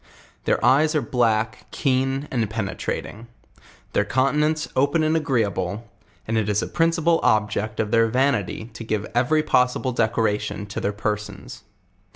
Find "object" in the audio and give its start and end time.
7.21-7.79